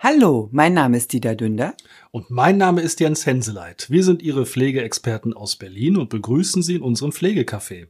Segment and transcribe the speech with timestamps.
[0.00, 1.74] Hallo, mein Name ist Dieter Dünder.
[2.12, 3.90] Und mein Name ist Jens Henseleit.
[3.90, 7.88] Wir sind Ihre Pflegeexperten aus Berlin und begrüßen Sie in unserem Pflegecafé.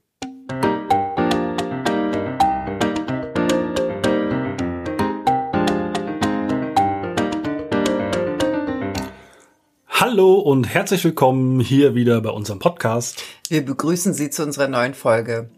[9.88, 13.22] Hallo und herzlich willkommen hier wieder bei unserem Podcast.
[13.50, 15.50] Wir begrüßen Sie zu unserer neuen Folge.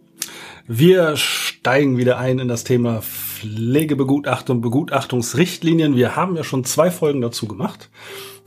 [0.66, 1.14] Wir
[1.60, 5.94] steigen wieder ein in das Thema Pflegebegutachtung, Begutachtungsrichtlinien.
[5.94, 7.90] Wir haben ja schon zwei Folgen dazu gemacht,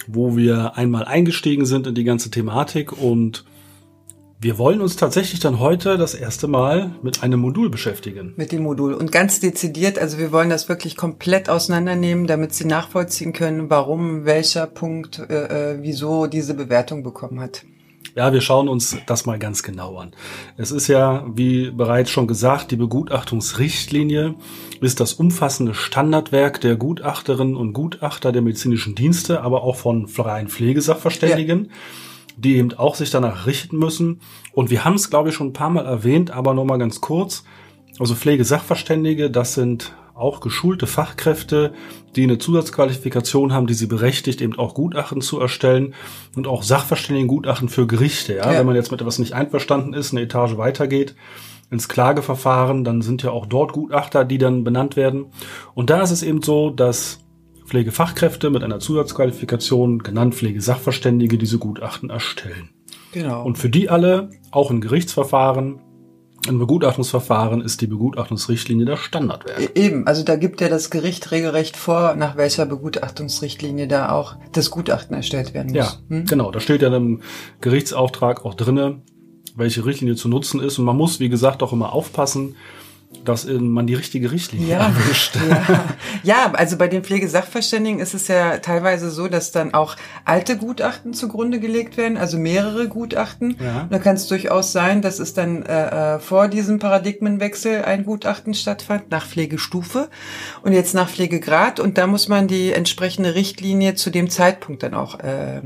[0.07, 3.45] wo wir einmal eingestiegen sind in die ganze Thematik und
[4.39, 8.33] wir wollen uns tatsächlich dann heute das erste Mal mit einem Modul beschäftigen.
[8.35, 12.66] Mit dem Modul und ganz dezidiert, also wir wollen das wirklich komplett auseinandernehmen, damit Sie
[12.66, 17.63] nachvollziehen können, warum welcher Punkt, äh, äh wieso diese Bewertung bekommen hat.
[18.16, 20.12] Ja, wir schauen uns das mal ganz genau an.
[20.55, 24.36] Es ist ja, wie bereits schon gesagt, die Begutachtungsrichtlinie
[24.81, 30.48] ist das umfassende Standardwerk der Gutachterinnen und Gutachter der medizinischen Dienste, aber auch von freien
[30.48, 31.66] Pflegesachverständigen.
[31.66, 31.72] Ja
[32.36, 34.22] die eben auch sich danach richten müssen.
[34.53, 37.44] Und wir haben es, glaube ich, schon ein paar Mal erwähnt, aber nochmal ganz kurz.
[38.00, 41.73] Also Pflegesachverständige, das sind auch geschulte Fachkräfte,
[42.16, 45.95] die eine Zusatzqualifikation haben, die sie berechtigt, eben auch Gutachten zu erstellen
[46.36, 48.36] und auch Sachverständigengutachten für Gerichte.
[48.36, 48.52] Ja?
[48.52, 48.59] ja?
[48.59, 51.16] Wenn man jetzt mit etwas nicht einverstanden ist, eine Etage weitergeht
[51.72, 55.25] ins Klageverfahren, dann sind ja auch dort Gutachter, die dann benannt werden.
[55.73, 57.20] Und da ist es eben so, dass
[57.66, 62.70] Pflegefachkräfte mit einer Zusatzqualifikation, genannt Pflegesachverständige, diese Gutachten erstellen.
[63.14, 63.44] Genau.
[63.44, 65.80] Und für die alle, auch in Gerichtsverfahren,
[66.47, 69.59] im Begutachtungsverfahren ist die Begutachtungsrichtlinie der Standardwert.
[69.59, 74.36] E-, eben, also da gibt ja das Gericht regelrecht vor, nach welcher Begutachtungsrichtlinie da auch
[74.52, 75.77] das Gutachten erstellt werden muss.
[75.77, 76.25] Ja, hm?
[76.25, 76.52] genau.
[76.52, 77.21] Da steht ja im
[77.61, 79.02] Gerichtsauftrag auch drinne,
[79.55, 80.80] welche Richtlinie zu nutzen ist.
[80.80, 82.55] Und man muss, wie gesagt, auch immer aufpassen,
[83.25, 85.38] dass man die richtige Richtlinie ja, erwischt.
[85.50, 85.86] Ja.
[86.23, 91.14] ja, also bei den Pflegesachverständigen ist es ja teilweise so, dass dann auch alte Gutachten
[91.14, 93.58] zugrunde gelegt werden, also mehrere Gutachten.
[93.59, 93.88] Ja.
[93.89, 98.54] da kann es durchaus sein, dass es dann äh, äh, vor diesem Paradigmenwechsel ein Gutachten
[98.54, 100.10] stattfand, nach Pflegestufe
[100.61, 101.80] und jetzt nach Pflegegrad.
[101.80, 105.61] Und da muss man die entsprechende Richtlinie zu dem Zeitpunkt dann auch äh,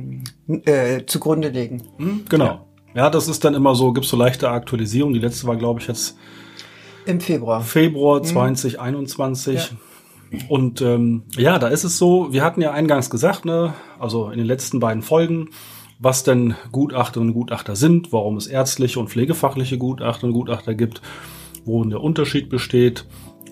[0.47, 1.83] äh, zugrunde legen.
[1.97, 2.45] Hm, genau.
[2.93, 3.03] Ja.
[3.03, 5.13] ja, das ist dann immer so, gibt so leichte Aktualisierung.
[5.13, 6.17] Die letzte war, glaube ich, jetzt
[7.07, 7.61] im Februar.
[7.61, 9.71] Februar 2021.
[9.71, 9.77] Mhm.
[10.31, 10.39] Ja.
[10.49, 14.37] Und ähm, ja, da ist es so, wir hatten ja eingangs gesagt, ne, also in
[14.37, 15.49] den letzten beiden Folgen,
[15.99, 21.01] was denn Gutachterinnen und Gutachter sind, warum es ärztliche und pflegefachliche Gutachterinnen und Gutachter gibt,
[21.65, 23.05] worin der Unterschied besteht.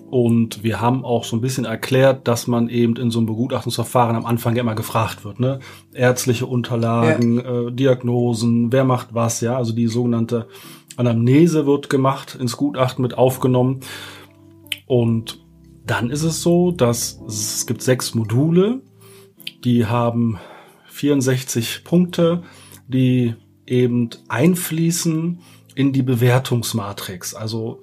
[0.08, 4.14] Und wir haben auch so ein bisschen erklärt, dass man eben in so einem Begutachtungsverfahren
[4.14, 5.58] am Anfang ja immer gefragt wird, ne?
[5.92, 7.68] Ärztliche Unterlagen, ja.
[7.68, 10.46] äh, Diagnosen, wer macht was, ja, also die sogenannte
[10.96, 13.80] Anamnese wird gemacht, ins Gutachten mit aufgenommen.
[14.86, 15.44] Und
[15.84, 18.80] dann ist es so, dass es gibt sechs Module,
[19.64, 20.38] die haben
[20.88, 22.42] 64 Punkte,
[22.88, 23.34] die
[23.66, 25.40] eben einfließen
[25.74, 27.34] in die Bewertungsmatrix.
[27.34, 27.80] Also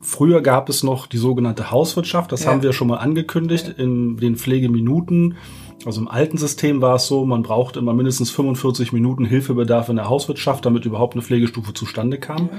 [0.00, 2.50] früher gab es noch die sogenannte Hauswirtschaft, das ja.
[2.50, 5.36] haben wir schon mal angekündigt in den Pflegeminuten.
[5.84, 9.96] Also im alten System war es so, man braucht immer mindestens 45 Minuten Hilfebedarf in
[9.96, 12.50] der Hauswirtschaft, damit überhaupt eine Pflegestufe zustande kam.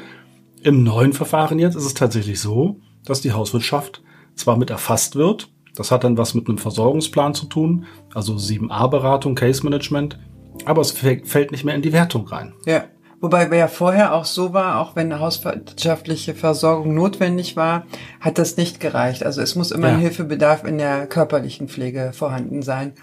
[0.61, 4.01] Im neuen Verfahren jetzt ist es tatsächlich so, dass die Hauswirtschaft
[4.35, 9.35] zwar mit erfasst wird, das hat dann was mit einem Versorgungsplan zu tun, also 7a-Beratung,
[9.35, 10.19] Case Management,
[10.65, 12.53] aber es fällt nicht mehr in die Wertung rein.
[12.65, 12.85] Ja.
[13.21, 17.85] Wobei ja vorher auch so war, auch wenn eine hauswirtschaftliche Versorgung notwendig war,
[18.21, 19.25] hat das nicht gereicht.
[19.25, 19.93] Also es muss immer ja.
[19.95, 22.93] ein Hilfebedarf in der körperlichen Pflege vorhanden sein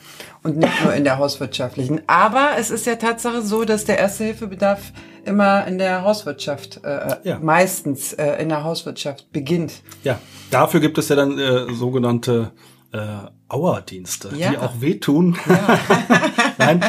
[0.43, 2.00] und nicht nur in der hauswirtschaftlichen.
[2.06, 4.93] Aber es ist ja Tatsache so, dass der erste Hilfebedarf
[5.27, 7.38] immer in der Hauswirtschaft, äh, ja.
[7.41, 9.83] meistens äh, in der Hauswirtschaft beginnt.
[10.03, 10.19] Ja,
[10.50, 12.53] dafür gibt es ja dann äh, sogenannte
[12.97, 14.51] äh, Auerdienste, ja.
[14.51, 15.37] die auch wehtun.
[15.49, 15.79] Ja.
[16.59, 16.84] Nein,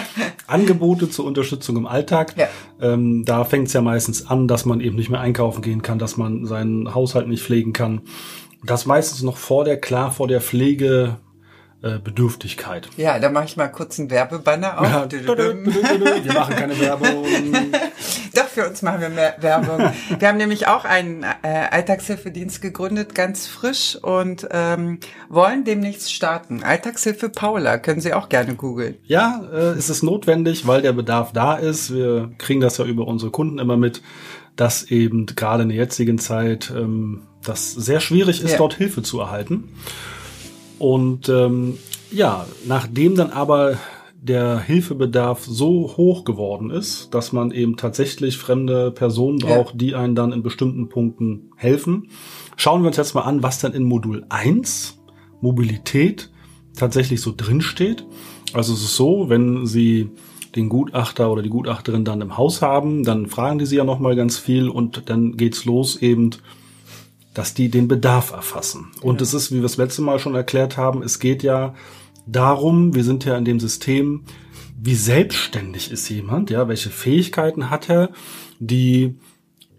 [0.47, 2.35] Angebote zur Unterstützung im Alltag.
[2.38, 2.47] Ja.
[2.81, 6.00] Ähm, da fängt es ja meistens an, dass man eben nicht mehr einkaufen gehen kann,
[6.00, 8.01] dass man seinen Haushalt nicht pflegen kann.
[8.63, 11.18] Das meistens noch vor der, klar, vor der Pflege
[11.83, 12.89] äh, Bedürftigkeit.
[12.97, 14.88] Ja, da mache ich mal kurz einen Werbebanner auf.
[14.88, 15.12] Ja.
[15.12, 17.24] Wir machen keine Werbung.
[18.35, 19.91] Doch, für uns machen wir mehr Werbung.
[20.18, 26.63] Wir haben nämlich auch einen äh, Alltagshilfedienst gegründet, ganz frisch und ähm, wollen demnächst starten.
[26.63, 28.97] Alltagshilfe Paula, können Sie auch gerne googeln.
[29.06, 31.94] Ja, äh, es ist notwendig, weil der Bedarf da ist.
[31.94, 34.01] Wir kriegen das ja über unsere Kunden immer mit,
[34.56, 38.57] dass eben gerade in der jetzigen Zeit ähm, das sehr schwierig ist, ja.
[38.57, 39.69] dort Hilfe zu erhalten.
[40.79, 41.77] Und ähm,
[42.12, 43.77] ja, nachdem dann aber
[44.21, 49.77] der Hilfebedarf so hoch geworden ist, dass man eben tatsächlich fremde Personen braucht, ja.
[49.77, 52.09] die einen dann in bestimmten Punkten helfen.
[52.56, 55.00] Schauen wir uns jetzt mal an, was dann in Modul 1
[55.39, 56.31] Mobilität
[56.75, 58.06] tatsächlich so drinsteht.
[58.53, 60.09] Also es ist so, wenn Sie
[60.56, 64.15] den Gutachter oder die Gutachterin dann im Haus haben, dann fragen die sie ja nochmal
[64.15, 66.31] ganz viel und dann geht's los eben,
[67.38, 68.88] dass die den Bedarf erfassen.
[69.01, 71.75] Und es ist, wie wir es letzte Mal schon erklärt haben, es geht ja
[72.25, 74.24] darum, wir sind ja in dem System,
[74.81, 78.10] wie selbstständig ist jemand, ja, welche Fähigkeiten hat er,
[78.60, 79.16] die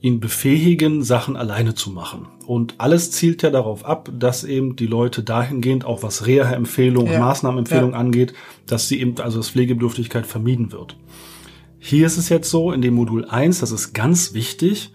[0.01, 2.29] ihn befähigen, Sachen alleine zu machen.
[2.47, 7.19] Und alles zielt ja darauf ab, dass eben die Leute dahingehend, auch was Reha-Empfehlungen, ja.
[7.19, 7.99] Maßnahmenempfehlungen ja.
[7.99, 8.35] angeht,
[8.67, 10.97] dass sie eben, also dass Pflegebedürftigkeit vermieden wird.
[11.81, 14.93] Hier ist es jetzt so, in dem Modul 1, das ist ganz wichtig,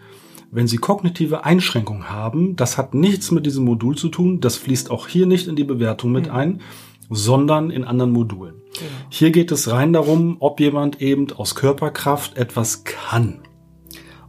[0.53, 4.91] wenn Sie kognitive Einschränkungen haben, das hat nichts mit diesem Modul zu tun, das fließt
[4.91, 6.35] auch hier nicht in die Bewertung mit mhm.
[6.35, 6.61] ein,
[7.09, 8.55] sondern in anderen Modulen.
[8.73, 8.85] Genau.
[9.09, 13.39] Hier geht es rein darum, ob jemand eben aus Körperkraft etwas kann.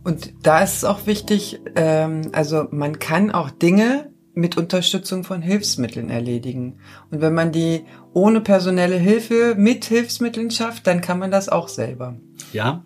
[0.02, 5.42] Und da ist es auch wichtig, ähm, also man kann auch Dinge mit Unterstützung von
[5.42, 6.78] Hilfsmitteln erledigen.
[7.10, 11.68] Und wenn man die ohne personelle Hilfe mit Hilfsmitteln schafft, dann kann man das auch
[11.68, 12.16] selber.
[12.52, 12.84] Ja,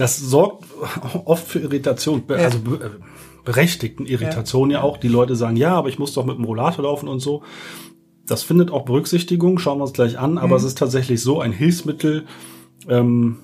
[0.00, 0.64] das sorgt
[1.26, 2.88] oft für Irritation, also äh,
[3.44, 4.78] berechtigten Irritationen ja.
[4.78, 4.96] ja auch.
[4.96, 7.42] Die Leute sagen, ja, aber ich muss doch mit dem Rollator laufen und so.
[8.26, 10.54] Das findet auch Berücksichtigung, schauen wir uns gleich an, aber mhm.
[10.54, 12.24] es ist tatsächlich so, ein Hilfsmittel
[12.88, 13.40] ähm,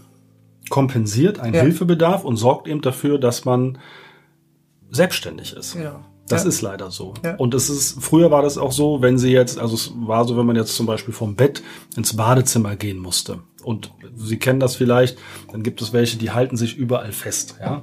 [0.70, 1.60] kompensiert einen ja.
[1.60, 3.78] Hilfebedarf und sorgt eben dafür, dass man
[4.90, 5.74] selbstständig ist.
[5.74, 6.06] Ja.
[6.28, 6.48] Das ja.
[6.48, 7.14] ist leider so.
[7.24, 7.36] Ja.
[7.36, 10.36] Und es ist, früher war das auch so, wenn sie jetzt, also es war so,
[10.36, 11.62] wenn man jetzt zum Beispiel vom Bett
[11.96, 13.40] ins Badezimmer gehen musste.
[13.62, 15.18] Und Sie kennen das vielleicht,
[15.50, 17.82] dann gibt es welche, die halten sich überall fest, ja.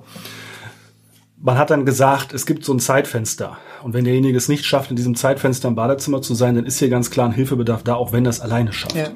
[1.46, 3.58] Man hat dann gesagt, es gibt so ein Zeitfenster.
[3.84, 6.80] Und wenn derjenige es nicht schafft, in diesem Zeitfenster im Badezimmer zu sein, dann ist
[6.80, 8.96] hier ganz klar ein Hilfebedarf da, auch wenn er es alleine schafft.
[8.96, 9.10] Ja.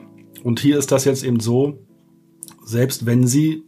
[0.44, 1.86] Und hier ist das jetzt eben so,
[2.66, 3.64] selbst wenn sie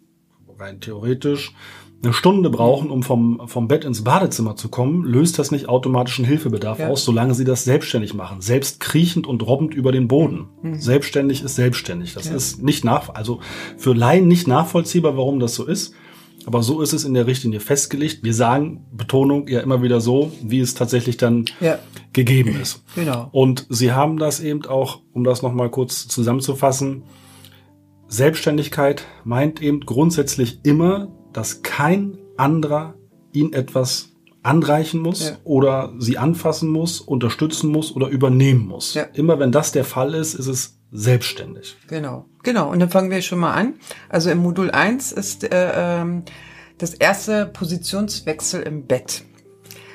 [0.57, 1.55] rein theoretisch
[2.01, 6.19] eine Stunde brauchen, um vom, vom Bett ins Badezimmer zu kommen, löst das nicht automatisch
[6.19, 6.87] einen Hilfebedarf ja.
[6.87, 8.39] aus, solange sie das selbstständig machen.
[8.41, 10.47] Selbst kriechend und robbend über den Boden.
[10.61, 10.79] Mhm.
[10.79, 12.13] Selbstständig ist selbstständig.
[12.13, 12.35] Das ja.
[12.35, 13.39] ist nicht nach, also
[13.77, 15.93] für Laien nicht nachvollziehbar, warum das so ist.
[16.45, 18.23] Aber so ist es in der Richtlinie festgelegt.
[18.23, 21.79] Wir sagen, Betonung ja immer wieder so, wie es tatsächlich dann ja.
[22.13, 22.81] gegeben ist.
[22.95, 23.27] Genau.
[23.31, 27.03] Und sie haben das eben auch, um das nochmal kurz zusammenzufassen,
[28.07, 32.95] Selbstständigkeit meint eben grundsätzlich immer, dass kein anderer
[33.31, 34.09] ihn etwas
[34.43, 35.37] anreichen muss ja.
[35.45, 38.93] oder sie anfassen muss, unterstützen muss oder übernehmen muss.
[38.93, 39.03] Ja.
[39.13, 41.77] Immer wenn das der Fall ist, ist es selbstständig.
[41.87, 42.69] Genau, genau.
[42.69, 43.75] Und dann fangen wir schon mal an.
[44.09, 46.23] Also im Modul 1 ist äh, ähm,
[46.77, 49.23] das erste Positionswechsel im Bett.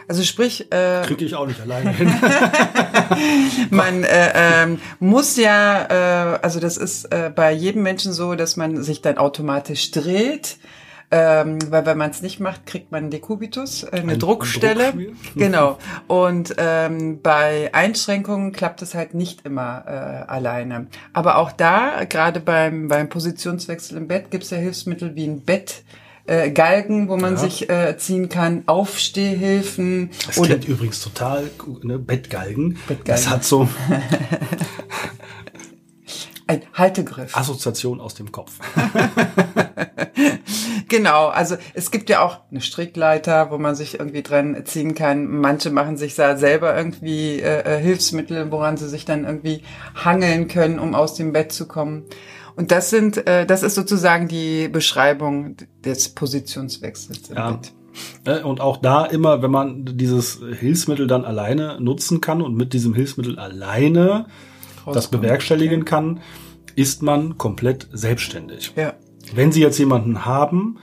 [0.09, 2.11] Also sprich, äh, kriege ich auch nicht alleine hin.
[3.71, 8.57] man äh, ähm, muss ja, äh, also das ist äh, bei jedem Menschen so, dass
[8.57, 10.57] man sich dann automatisch dreht.
[11.17, 14.89] Ähm, weil wenn man es nicht macht, kriegt man Dekubitus, äh, eine ein, Druckstelle.
[14.89, 15.79] Ein genau.
[16.09, 20.89] Und ähm, bei Einschränkungen klappt es halt nicht immer äh, alleine.
[21.13, 25.43] Aber auch da, gerade beim, beim Positionswechsel im Bett, gibt es ja Hilfsmittel wie ein
[25.43, 25.85] Bett
[26.27, 27.39] äh, Galgen, wo man ja.
[27.39, 30.11] sich äh, ziehen kann, Aufstehhilfen.
[30.27, 31.49] Das oder klingt übrigens total,
[31.83, 32.01] ne?
[32.01, 32.77] Bettgalgen.
[32.89, 33.05] Bettgalgen.
[33.05, 33.69] Das hat so
[36.49, 37.37] ein Haltegriff.
[37.37, 38.59] Assoziation aus dem Kopf.
[40.89, 45.27] genau, also es gibt ja auch eine Strickleiter, wo man sich irgendwie dran ziehen kann.
[45.27, 49.63] Manche machen sich da selber irgendwie äh, äh Hilfsmittel, woran sie sich dann irgendwie
[49.95, 52.05] hangeln können, um aus dem Bett zu kommen.
[52.57, 57.51] Und das sind, äh, das ist sozusagen die Beschreibung des Positionswechsels im ja.
[57.53, 57.73] Bett.
[58.25, 62.73] Äh, und auch da immer, wenn man dieses Hilfsmittel dann alleine nutzen kann und mit
[62.73, 64.27] diesem Hilfsmittel alleine
[64.87, 66.21] das bewerkstelligen kann,
[66.77, 68.73] ist man komplett selbstständig.
[68.77, 68.95] Ja.
[69.35, 70.79] Wenn Sie jetzt jemanden haben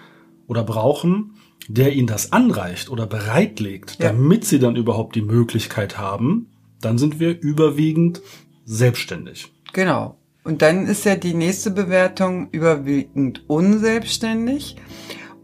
[0.48, 1.36] oder brauchen,
[1.68, 4.10] der Ihnen das anreicht oder bereitlegt, ja.
[4.10, 6.48] damit Sie dann überhaupt die Möglichkeit haben,
[6.82, 8.22] dann sind wir überwiegend
[8.66, 9.52] selbstständig.
[9.74, 10.18] Genau.
[10.44, 14.76] Und dann ist ja die nächste Bewertung überwiegend unselbstständig.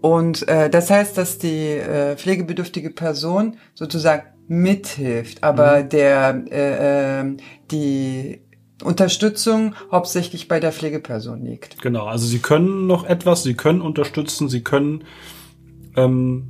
[0.01, 5.89] Und äh, das heißt, dass die äh, pflegebedürftige Person sozusagen mithilft, aber mhm.
[5.89, 7.37] der äh, äh,
[7.69, 8.41] die
[8.83, 11.81] Unterstützung hauptsächlich bei der Pflegeperson liegt.
[11.81, 15.03] Genau, also sie können noch etwas, sie können unterstützen, sie können
[15.95, 16.49] ähm,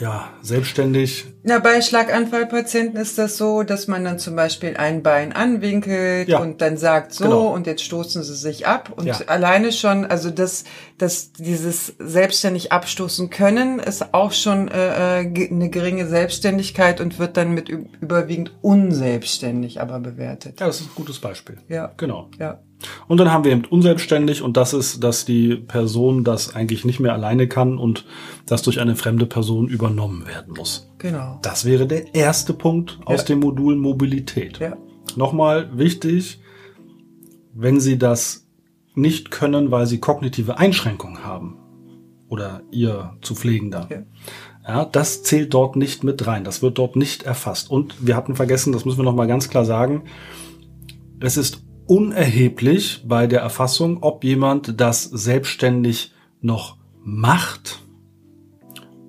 [0.00, 1.26] ja, selbstständig.
[1.42, 6.38] Na, bei Schlaganfallpatienten ist das so, dass man dann zum Beispiel ein Bein anwinkelt ja.
[6.38, 7.54] und dann sagt so genau.
[7.54, 9.18] und jetzt stoßen sie sich ab und ja.
[9.26, 10.64] alleine schon, also das,
[10.98, 17.36] das dieses selbstständig abstoßen können ist auch schon äh, äh eine geringe Selbstständigkeit und wird
[17.36, 20.60] dann mit überwiegend unselbstständig aber bewertet.
[20.60, 21.58] Ja, das ist ein gutes Beispiel.
[21.68, 21.92] Ja.
[21.96, 22.30] Genau.
[22.38, 22.60] Ja.
[23.08, 27.00] Und dann haben wir eben unselbstständig und das ist, dass die Person das eigentlich nicht
[27.00, 28.04] mehr alleine kann und
[28.44, 30.90] das durch eine fremde Person übernommen werden muss.
[30.98, 31.38] Genau.
[31.42, 33.26] Das wäre der erste Punkt aus ja.
[33.26, 34.58] dem Modul Mobilität.
[34.58, 34.76] Ja.
[35.16, 36.40] Nochmal wichtig,
[37.54, 38.46] wenn sie das
[38.94, 41.56] nicht können, weil sie kognitive Einschränkungen haben
[42.28, 43.88] oder ihr zu pflegender.
[43.90, 44.02] Ja.
[44.68, 46.42] Ja, das zählt dort nicht mit rein.
[46.42, 47.70] Das wird dort nicht erfasst.
[47.70, 50.02] Und wir hatten vergessen, das müssen wir noch mal ganz klar sagen.
[51.20, 57.80] Es ist unerheblich bei der Erfassung, ob jemand das selbstständig noch macht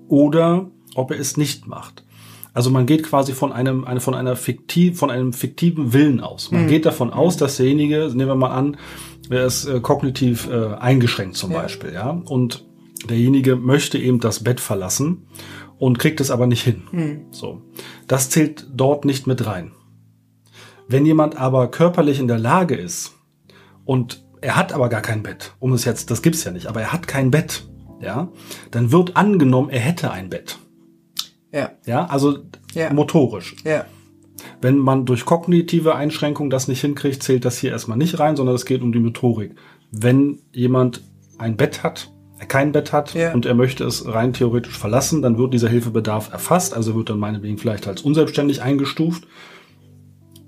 [0.07, 2.03] oder ob er es nicht macht.
[2.53, 6.51] Also man geht quasi von einem, eine, von einer fiktiv, von einem fiktiven Willen aus.
[6.51, 6.69] Man mhm.
[6.69, 8.77] geht davon aus, dass derjenige, nehmen wir mal an,
[9.29, 11.61] er ist äh, kognitiv äh, eingeschränkt zum ja.
[11.61, 12.65] Beispiel, ja, und
[13.07, 15.27] derjenige möchte eben das Bett verlassen
[15.77, 16.83] und kriegt es aber nicht hin.
[16.91, 17.25] Mhm.
[17.29, 17.61] So,
[18.07, 19.71] das zählt dort nicht mit rein.
[20.87, 23.15] Wenn jemand aber körperlich in der Lage ist
[23.85, 26.81] und er hat aber gar kein Bett, um es jetzt, das gibt's ja nicht, aber
[26.81, 27.67] er hat kein Bett,
[28.01, 28.29] ja,
[28.71, 30.59] dann wird angenommen, er hätte ein Bett.
[31.51, 31.71] Ja.
[31.85, 32.37] Ja, also
[32.73, 32.93] ja.
[32.93, 33.55] motorisch.
[33.63, 33.85] Ja.
[34.61, 38.55] Wenn man durch kognitive Einschränkungen das nicht hinkriegt, zählt das hier erstmal nicht rein, sondern
[38.55, 39.55] es geht um die Motorik.
[39.91, 41.01] Wenn jemand
[41.37, 43.33] ein Bett hat, er kein Bett hat ja.
[43.33, 47.19] und er möchte es rein theoretisch verlassen, dann wird dieser Hilfebedarf erfasst, also wird dann
[47.19, 49.27] meinetwegen vielleicht als unselbstständig eingestuft,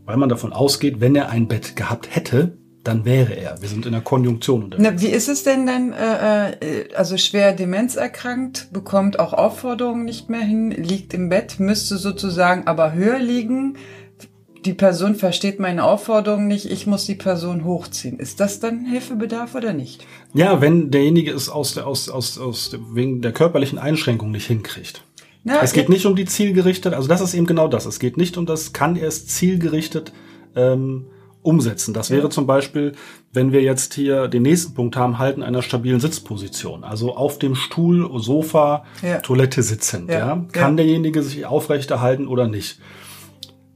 [0.09, 3.61] weil man davon ausgeht, wenn er ein Bett gehabt hätte, dann wäre er.
[3.61, 4.89] Wir sind in der Konjunktion unterwegs.
[4.91, 10.27] Na, wie ist es denn dann, äh, äh, also schwer demenzerkrankt, bekommt auch Aufforderungen nicht
[10.27, 13.77] mehr hin, liegt im Bett, müsste sozusagen aber höher liegen.
[14.65, 18.17] Die Person versteht meine Aufforderung nicht, ich muss die Person hochziehen.
[18.17, 20.07] Ist das dann Hilfebedarf oder nicht?
[20.33, 25.03] Ja, wenn derjenige es aus der, aus, aus, aus, wegen der körperlichen Einschränkung nicht hinkriegt.
[25.43, 27.85] Na, es geht nicht um die zielgerichtet, also das ist eben genau das.
[27.85, 30.11] Es geht nicht um das, kann er es zielgerichtet
[30.55, 31.05] ähm,
[31.41, 31.93] umsetzen.
[31.93, 32.29] Das wäre ja.
[32.29, 32.93] zum Beispiel,
[33.31, 36.83] wenn wir jetzt hier den nächsten Punkt haben, halten einer stabilen Sitzposition.
[36.83, 39.19] Also auf dem Stuhl, Sofa, ja.
[39.19, 40.09] Toilette sitzend.
[40.09, 40.17] Ja.
[40.17, 40.45] ja.
[40.51, 42.79] Kann derjenige sich aufrechterhalten oder nicht?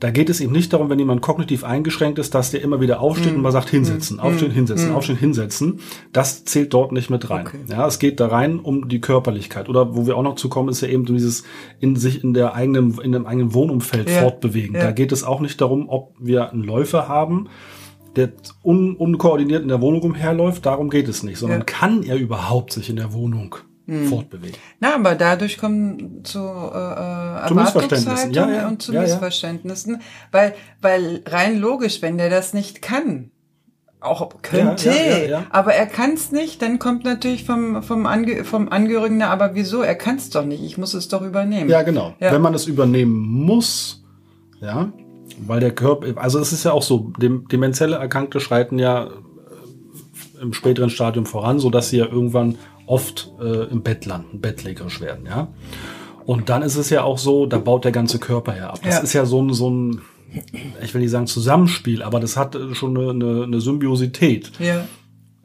[0.04, 3.00] Da geht es eben nicht darum, wenn jemand kognitiv eingeschränkt ist, dass der immer wieder
[3.00, 3.36] aufsteht mm.
[3.38, 4.20] und mal sagt, hinsetzen, mm.
[4.20, 4.96] aufstehen, hinsetzen, mm.
[4.96, 5.80] aufstehen, hinsetzen.
[6.12, 7.48] Das zählt dort nicht mit rein.
[7.48, 7.60] Okay.
[7.70, 9.70] Ja, es geht da rein um die Körperlichkeit.
[9.70, 11.46] Oder wo wir auch noch zu kommen, ist ja eben dieses
[11.80, 14.20] in sich in der eigenen, in dem eigenen Wohnumfeld ja.
[14.20, 14.76] fortbewegen.
[14.76, 14.82] Ja.
[14.82, 17.48] Da geht es auch nicht darum, ob wir einen Läufer haben,
[18.18, 20.66] der un unkoordiniert in der Wohnung umherläuft.
[20.66, 21.66] Darum geht es nicht, sondern ja.
[21.66, 24.08] kann er überhaupt sich in der Wohnung hm.
[24.08, 24.58] fortbewegen.
[24.80, 28.68] Na, aber dadurch kommen zu, äh, äh zu Erwartungshaltungen ja, ja.
[28.68, 33.32] und zu ja, Missverständnissen, weil weil rein logisch, wenn der das nicht kann,
[34.00, 39.18] auch könnte, aber er kann es nicht, dann kommt natürlich vom vom, Ange vom Angehörigen,
[39.18, 39.82] na, aber wieso?
[39.82, 40.64] Er kann es doch nicht.
[40.64, 41.70] Ich muss es doch übernehmen.
[41.70, 42.14] Ja, genau.
[42.20, 44.04] Wenn man es übernehmen muss,
[44.62, 44.92] ja,
[45.40, 50.42] weil der Körper, also es ist ja auch so, dem, demenzielle Erkrankte schreiten ja äh,
[50.42, 55.02] im späteren Stadium voran, so dass sie ja irgendwann oft äh, im Bett landen, bettlägerisch
[55.02, 55.48] werden, ja.
[56.26, 58.80] Und dann ist es ja auch so, da baut der ganze Körper ja ab.
[58.84, 59.02] Das ja.
[59.02, 60.02] ist ja so ein, so ein,
[60.82, 64.52] ich will nicht sagen Zusammenspiel, aber das hat schon eine, eine, eine Symbiosität.
[64.60, 64.86] Ja.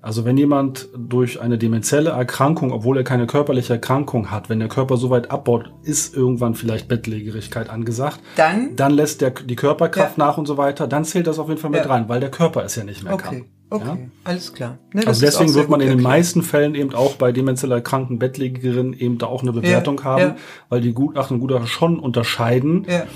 [0.01, 4.69] Also wenn jemand durch eine demenzielle Erkrankung, obwohl er keine körperliche Erkrankung hat, wenn der
[4.69, 8.21] Körper so weit abbaut, ist irgendwann vielleicht Bettlägerigkeit angesagt.
[8.37, 8.77] Dann?
[8.77, 10.25] Dann lässt der, die Körperkraft ja.
[10.25, 10.87] nach und so weiter.
[10.87, 11.91] Dann zählt das auf jeden Fall mit ja.
[11.91, 13.25] rein, weil der Körper es ja nicht mehr okay.
[13.25, 13.45] kann.
[13.71, 13.99] Okay, ja?
[14.25, 14.79] alles klar.
[14.93, 18.95] Ne, also deswegen wird man in den meisten Fällen eben auch bei demenziell erkrankten Bettlägerinnen
[18.95, 20.37] eben da auch eine Bewertung haben,
[20.69, 22.87] weil die Gutachten und Gutachter schon unterscheiden.
[22.89, 23.07] Ja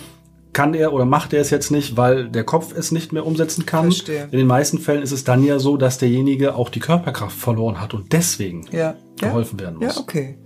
[0.53, 3.65] kann er oder macht er es jetzt nicht, weil der Kopf es nicht mehr umsetzen
[3.65, 3.85] kann.
[3.85, 4.29] Verstehe.
[4.31, 7.81] In den meisten Fällen ist es dann ja so, dass derjenige auch die Körperkraft verloren
[7.81, 8.95] hat und deswegen ja.
[9.19, 9.65] geholfen ja.
[9.65, 9.97] werden muss.
[9.97, 10.39] Ja, okay.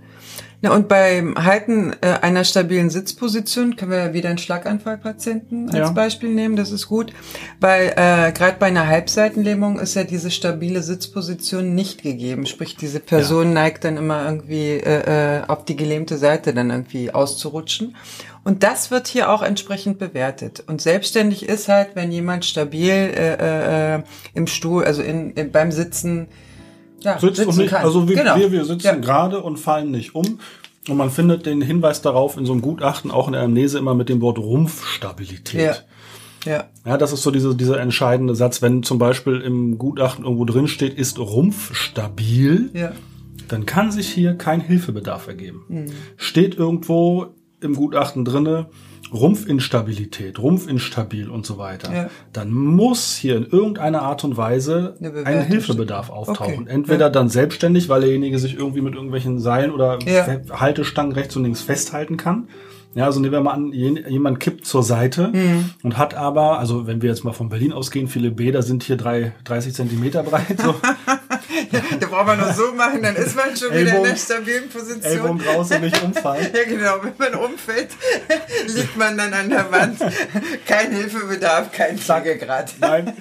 [0.59, 5.91] Na, und beim Halten äh, einer stabilen Sitzposition können wir wieder einen Schlaganfallpatienten als ja.
[5.91, 6.55] Beispiel nehmen.
[6.55, 7.13] Das ist gut,
[7.59, 12.47] weil äh, gerade bei einer Halbseitenlähmung ist ja diese stabile Sitzposition nicht gegeben.
[12.47, 13.53] Sprich, diese Person ja.
[13.53, 17.95] neigt dann immer irgendwie äh, äh, auf die gelähmte Seite dann irgendwie auszurutschen.
[18.43, 20.63] Und das wird hier auch entsprechend bewertet.
[20.65, 25.71] Und selbstständig ist halt, wenn jemand stabil äh, äh, im Stuhl, also in, in beim
[25.71, 26.29] Sitzen
[27.01, 27.83] ja, sitzt und nicht, kann.
[27.83, 28.37] also wir, genau.
[28.37, 28.95] wir, wir sitzen ja.
[28.95, 30.39] gerade und fallen nicht um.
[30.89, 33.93] Und man findet den Hinweis darauf in so einem Gutachten, auch in der Amnese, immer
[33.93, 35.61] mit dem Wort Rumpfstabilität.
[35.61, 35.75] Ja.
[36.45, 36.65] Ja.
[36.85, 40.67] ja, das ist so dieser, dieser entscheidende Satz, wenn zum Beispiel im Gutachten irgendwo drin
[40.67, 42.93] steht, ist Rumpf stabil, ja.
[43.49, 45.65] dann kann sich hier kein Hilfebedarf ergeben.
[45.67, 45.85] Mhm.
[46.15, 48.67] Steht irgendwo im Gutachten drinne,
[49.13, 52.09] Rumpfinstabilität, Rumpfinstabil und so weiter, ja.
[52.33, 56.63] dann muss hier in irgendeiner Art und Weise ein Hilfebedarf auftauchen.
[56.63, 56.71] Okay.
[56.71, 57.09] Entweder ja.
[57.09, 60.27] dann selbstständig, weil derjenige sich irgendwie mit irgendwelchen Seilen oder ja.
[60.51, 62.47] Haltestangen rechts und links festhalten kann.
[62.95, 65.69] Ja, also nehmen wir mal an, jemand kippt zur Seite mhm.
[65.83, 68.97] und hat aber, also wenn wir jetzt mal von Berlin ausgehen, viele Bäder sind hier
[68.97, 70.59] drei, 30 Zentimeter breit.
[70.59, 70.73] So.
[71.99, 75.03] da braucht man nur so machen, dann ist man schon wieder in einer stabilen Position.
[75.03, 76.47] Ellbogen raus und nicht umfallen.
[76.53, 76.95] ja, genau.
[77.03, 77.89] Wenn man umfällt,
[78.67, 79.99] liegt man dann an der Wand.
[80.65, 82.73] Kein Hilfebedarf, kein Pflegegrad.
[82.79, 83.13] Nein.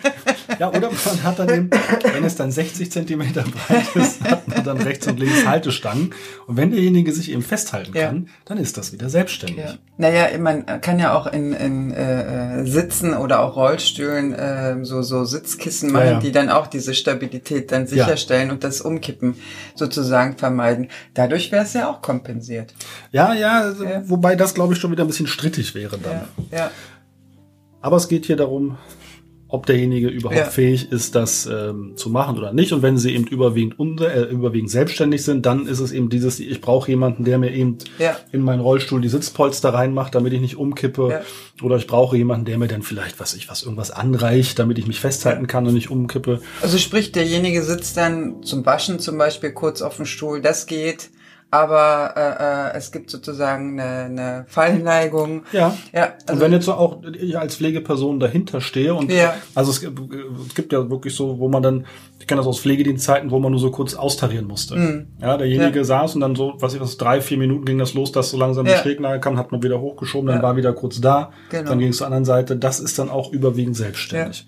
[0.58, 1.70] Ja, oder man hat dann, eben,
[2.12, 6.14] wenn es dann 60 Zentimeter breit ist, hat man dann rechts und links Haltestangen.
[6.46, 8.32] Und wenn derjenige sich eben festhalten kann, ja.
[8.44, 9.64] dann ist das wieder selbstständig.
[9.64, 9.74] Ja.
[9.98, 15.24] Naja, man kann ja auch in, in äh, Sitzen oder auch Rollstühlen äh, so, so
[15.24, 16.20] Sitzkissen machen, ja, ja.
[16.20, 19.36] die dann auch diese Stabilität dann sicherstellen und das Umkippen
[19.74, 20.88] sozusagen vermeiden.
[21.14, 22.74] Dadurch wäre es ja auch kompensiert.
[23.12, 26.22] Ja, ja, also, wobei das, glaube ich, schon wieder ein bisschen strittig wäre dann.
[26.50, 26.70] Ja.
[27.80, 28.78] Aber es geht hier darum,
[29.56, 30.44] ob derjenige überhaupt ja.
[30.44, 32.72] fähig ist, das ähm, zu machen oder nicht.
[32.72, 36.38] Und wenn sie eben überwiegend, unter, äh, überwiegend selbstständig sind, dann ist es eben dieses,
[36.40, 38.16] ich brauche jemanden, der mir eben ja.
[38.32, 41.08] in meinen Rollstuhl die Sitzpolster reinmacht, damit ich nicht umkippe.
[41.10, 41.64] Ja.
[41.64, 44.86] Oder ich brauche jemanden, der mir dann vielleicht, was ich was, irgendwas anreicht, damit ich
[44.86, 46.40] mich festhalten kann und nicht umkippe.
[46.60, 51.08] Also sprich, derjenige sitzt dann zum Waschen zum Beispiel kurz auf dem Stuhl, das geht
[51.50, 55.44] aber äh, äh, es gibt sozusagen eine, eine Fallneigung.
[55.52, 55.76] Ja.
[55.92, 59.34] ja also und wenn jetzt so auch ich als Pflegeperson dahinter stehe und ja.
[59.54, 61.86] also es, es gibt ja wirklich so, wo man dann,
[62.18, 64.76] ich kenne das aus Pflegedienstzeiten, wo man nur so kurz austarieren musste.
[64.76, 65.06] Mhm.
[65.20, 65.84] Ja, derjenige ja.
[65.84, 68.36] saß und dann so, was ich was, drei, vier Minuten ging das los, dass so
[68.36, 68.74] langsam ja.
[68.74, 71.70] die Schräglage kam, hat man wieder hochgeschoben, dann war wieder kurz da, genau.
[71.70, 72.56] dann ging es zur anderen Seite.
[72.56, 74.46] Das ist dann auch überwiegend selbstständig.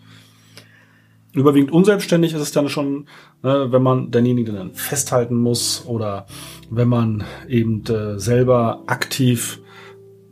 [1.38, 3.06] Überwiegend unselbstständig ist es dann schon,
[3.42, 6.26] äh, wenn man denjenigen dann festhalten muss oder
[6.70, 9.60] wenn man eben äh, selber aktiv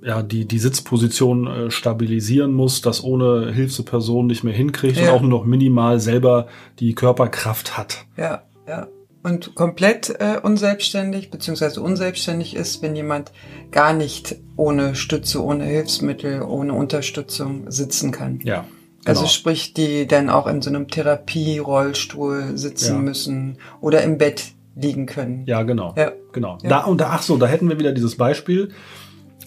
[0.03, 5.03] ja, die, die Sitzposition äh, stabilisieren muss, das ohne Hilfsperson nicht mehr hinkriegt ja.
[5.03, 6.47] und auch nur noch minimal selber
[6.79, 8.07] die Körperkraft hat.
[8.17, 8.89] Ja, ja.
[9.25, 13.33] Und komplett äh, unselbstständig beziehungsweise unselbstständig ist, wenn jemand
[13.73, 18.39] gar nicht ohne Stütze, ohne Hilfsmittel, ohne Unterstützung sitzen kann.
[18.45, 18.65] Ja.
[19.07, 19.27] Also genau.
[19.27, 23.03] Also sprich, die dann auch in so einem Therapie-Rollstuhl sitzen ja.
[23.03, 24.45] müssen oder im Bett
[24.75, 25.45] liegen können.
[25.47, 25.95] Ja, genau.
[25.97, 26.13] Ja.
[26.33, 26.59] Genau.
[26.63, 26.69] Ja.
[26.69, 28.71] Da und da, ach so, da hätten wir wieder dieses Beispiel,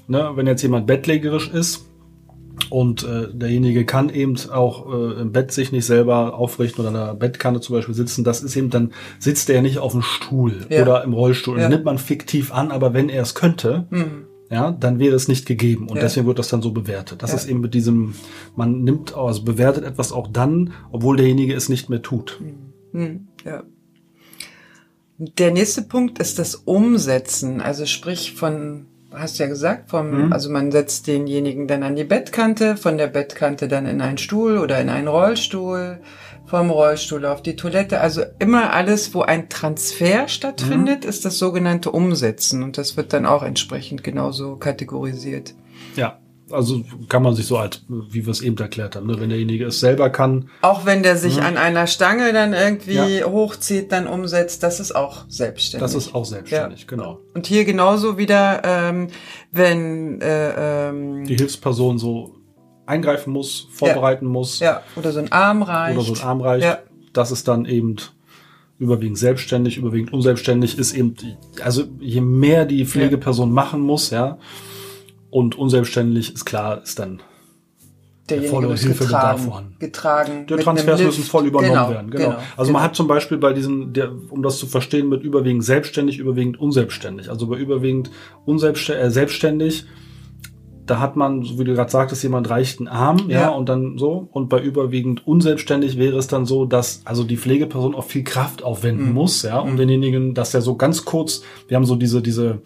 [0.07, 1.85] ne, wenn jetzt jemand bettlägerisch ist
[2.69, 7.05] und äh, derjenige kann eben auch äh, im Bett sich nicht selber aufrichten oder in
[7.05, 10.01] der Bettkante zum Beispiel sitzen, das ist eben, dann sitzt er ja nicht auf dem
[10.01, 10.81] Stuhl ja.
[10.81, 11.57] oder im Rollstuhl.
[11.57, 11.63] Ja.
[11.63, 14.25] Das nimmt man fiktiv an, aber wenn er es könnte, mhm.
[14.49, 15.87] Ja, dann wäre es nicht gegeben.
[15.87, 16.03] Und ja.
[16.03, 17.21] deswegen wird das dann so bewertet.
[17.21, 18.15] Das ist eben mit diesem,
[18.55, 22.41] man nimmt, also bewertet etwas auch dann, obwohl derjenige es nicht mehr tut.
[22.41, 22.99] Mhm.
[22.99, 23.27] Mhm.
[23.45, 23.63] Ja.
[25.17, 27.61] Der nächste Punkt ist das Umsetzen.
[27.61, 30.33] Also sprich von, hast ja gesagt, vom, mhm.
[30.33, 34.57] also man setzt denjenigen dann an die Bettkante, von der Bettkante dann in einen Stuhl
[34.57, 35.99] oder in einen Rollstuhl,
[36.45, 38.01] vom Rollstuhl auf die Toilette.
[38.01, 41.09] Also immer alles, wo ein Transfer stattfindet, mhm.
[41.09, 42.63] ist das sogenannte Umsetzen.
[42.63, 45.53] Und das wird dann auch entsprechend genauso kategorisiert.
[45.95, 46.17] Ja
[46.51, 49.19] also kann man sich so als, wie wir es eben erklärt haben, ne?
[49.19, 50.49] wenn derjenige es selber kann.
[50.61, 51.43] Auch wenn der sich mhm.
[51.43, 53.25] an einer Stange dann irgendwie ja.
[53.25, 55.81] hochzieht, dann umsetzt, das ist auch selbstständig.
[55.81, 56.87] Das ist auch selbstständig, ja.
[56.87, 57.19] genau.
[57.33, 59.07] Und hier genauso wieder, ähm,
[59.51, 62.35] wenn äh, ähm, die Hilfsperson so
[62.85, 64.31] eingreifen muss, vorbereiten ja.
[64.31, 64.59] muss.
[64.59, 65.97] Ja, oder so ein Arm reicht.
[65.97, 66.65] Oder so ein Arm reicht.
[66.65, 66.79] Ja.
[67.13, 67.97] Das ist dann eben
[68.79, 71.15] überwiegend selbstständig, überwiegend unselbstständig ist eben,
[71.61, 74.37] also je mehr die Pflegeperson machen muss, ja,
[75.29, 77.21] und unselbstständig ist klar, ist dann
[78.29, 79.75] der volle Hilfebedarf vorhanden.
[79.79, 80.47] Getragen.
[80.47, 82.11] Der Transfers müssen voll übernommen genau, werden.
[82.11, 82.29] Genau.
[82.29, 82.73] genau also genau.
[82.73, 86.59] man hat zum Beispiel bei diesen, der, um das zu verstehen, mit überwiegend selbstständig, überwiegend
[86.59, 87.29] unselbstständig.
[87.29, 88.11] Also bei überwiegend
[88.45, 89.85] unselbstständig, äh, selbstständig,
[90.85, 93.41] da hat man, so wie du gerade sagtest, jemand reicht einen Arm, ja.
[93.41, 94.27] ja, und dann so.
[94.31, 98.63] Und bei überwiegend unselbstständig wäre es dann so, dass also die Pflegeperson auch viel Kraft
[98.63, 99.13] aufwenden mhm.
[99.13, 99.77] muss, ja, um mhm.
[99.77, 102.61] denjenigen, dass der so ganz kurz, wir haben so diese, diese,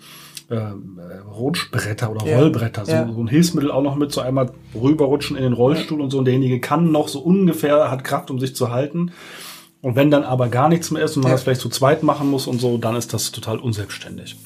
[0.54, 2.38] äh, Rutschbretter oder ja.
[2.38, 3.12] Rollbretter, so, ja.
[3.12, 6.20] so, ein Hilfsmittel auch noch mit, so einmal rüberrutschen in den Rollstuhl und so.
[6.20, 9.12] Und derjenige kann noch so ungefähr, hat Kraft, um sich zu halten.
[9.82, 12.30] Und wenn dann aber gar nichts mehr ist und man das vielleicht zu zweit machen
[12.30, 14.38] muss und so, dann ist das total unselbstständig.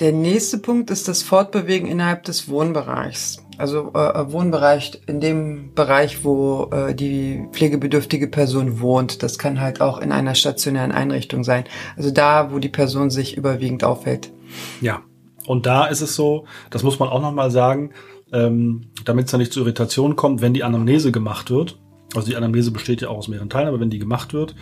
[0.00, 3.43] Der nächste Punkt ist das Fortbewegen innerhalb des Wohnbereichs.
[3.58, 9.22] Also äh, äh, Wohnbereich in dem Bereich, wo äh, die pflegebedürftige Person wohnt.
[9.22, 11.64] Das kann halt auch in einer stationären Einrichtung sein.
[11.96, 14.32] Also da, wo die Person sich überwiegend aufhält.
[14.80, 15.02] Ja,
[15.46, 17.90] und da ist es so, das muss man auch nochmal sagen,
[18.32, 21.78] ähm, damit es da nicht zu Irritationen kommt, wenn die Anamnese gemacht wird,
[22.14, 24.54] also die Anamnese besteht ja auch aus mehreren Teilen, aber wenn die gemacht wird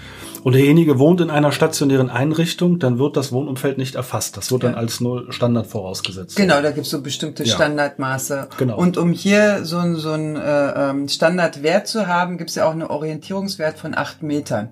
[0.43, 4.37] und derjenige wohnt in einer stationären Einrichtung, dann wird das Wohnumfeld nicht erfasst.
[4.37, 4.71] Das wird ja.
[4.71, 6.37] dann als nur Standard vorausgesetzt.
[6.37, 7.55] Genau, da gibt es so bestimmte ja.
[7.55, 8.49] Standardmaße.
[8.59, 8.77] Genau.
[8.79, 12.67] Und um hier so, ein so ein äh, ähm, Standardwert zu haben, gibt es ja
[12.67, 14.71] auch einen Orientierungswert von acht Metern,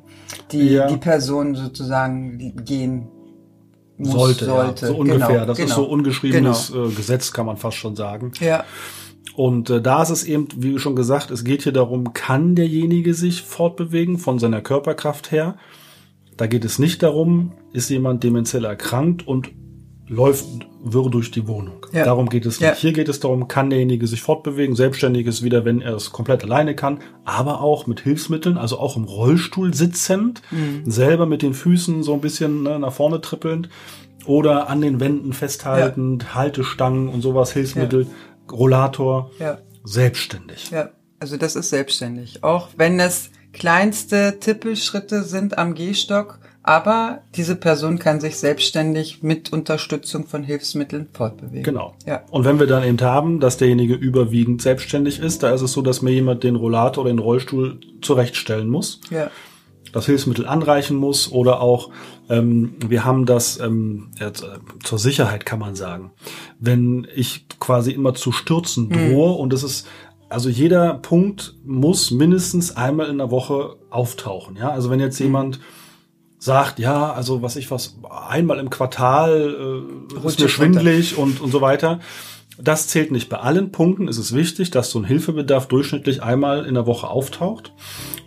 [0.52, 0.86] die ja.
[0.86, 3.08] die Person sozusagen gehen
[4.00, 4.44] muss, sollte.
[4.46, 4.86] sollte.
[4.88, 5.28] So ungefähr.
[5.28, 5.68] Genau, das genau.
[5.68, 6.88] ist so ungeschriebenes genau.
[6.88, 8.32] äh, Gesetz, kann man fast schon sagen.
[8.40, 8.64] Ja.
[9.40, 13.14] Und äh, da ist es eben, wie schon gesagt, es geht hier darum, kann derjenige
[13.14, 15.56] sich fortbewegen von seiner Körperkraft her.
[16.36, 19.50] Da geht es nicht darum, ist jemand demenziell erkrankt und
[20.06, 20.44] läuft
[20.84, 21.86] wirr durch die Wohnung.
[21.90, 22.04] Ja.
[22.04, 22.68] Darum geht es nicht.
[22.68, 22.74] Ja.
[22.74, 26.44] Hier geht es darum, kann derjenige sich fortbewegen, selbstständig ist wieder, wenn er es komplett
[26.44, 30.82] alleine kann, aber auch mit Hilfsmitteln, also auch im Rollstuhl sitzend, mhm.
[30.84, 33.70] selber mit den Füßen so ein bisschen ne, nach vorne trippelnd
[34.26, 36.34] oder an den Wänden festhaltend, ja.
[36.34, 38.06] Haltestangen und sowas, Hilfsmittel,
[38.52, 39.30] Rollator,
[39.84, 40.70] selbstständig.
[40.70, 42.42] Ja, also das ist selbstständig.
[42.44, 49.52] Auch wenn das kleinste Tippelschritte sind am Gehstock, aber diese Person kann sich selbstständig mit
[49.52, 51.62] Unterstützung von Hilfsmitteln fortbewegen.
[51.62, 51.94] Genau.
[52.06, 52.22] Ja.
[52.30, 55.80] Und wenn wir dann eben haben, dass derjenige überwiegend selbstständig ist, da ist es so,
[55.80, 59.00] dass mir jemand den Rollator oder den Rollstuhl zurechtstellen muss.
[59.10, 59.30] Ja.
[59.92, 61.90] Das Hilfsmittel anreichen muss oder auch
[62.28, 64.30] ähm, wir haben das ähm, ja,
[64.82, 66.12] zur Sicherheit kann man sagen,
[66.58, 69.10] wenn ich quasi immer zu stürzen hm.
[69.10, 69.40] drohe hm.
[69.40, 69.86] und es ist
[70.28, 74.56] also jeder Punkt muss mindestens einmal in der Woche auftauchen.
[74.56, 75.26] Ja, also wenn jetzt hm.
[75.26, 75.60] jemand
[76.38, 77.96] sagt, ja, also was ich was,
[78.28, 79.84] einmal im Quartal
[80.24, 82.00] äh, ist mir schwindlig und, und so weiter.
[82.62, 83.28] Das zählt nicht.
[83.28, 87.08] Bei allen Punkten ist es wichtig, dass so ein Hilfebedarf durchschnittlich einmal in der Woche
[87.08, 87.72] auftaucht.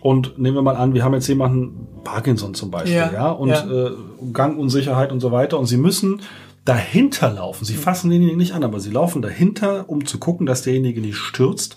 [0.00, 3.48] Und nehmen wir mal an, wir haben jetzt jemanden, Parkinson zum Beispiel, ja, ja und
[3.48, 3.64] ja.
[3.64, 3.92] Äh,
[4.32, 5.58] Gangunsicherheit und so weiter.
[5.58, 6.20] Und sie müssen
[6.64, 7.64] dahinter laufen.
[7.64, 11.16] Sie fassen denjenigen nicht an, aber sie laufen dahinter, um zu gucken, dass derjenige nicht
[11.16, 11.76] stürzt.